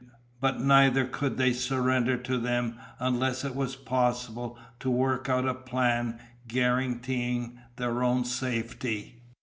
[0.39, 5.53] But neither could they surrender to them unless it was possible to work out a
[5.53, 9.21] plan guaranteeing their own safety.